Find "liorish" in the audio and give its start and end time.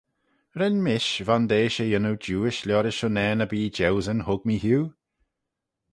2.67-3.03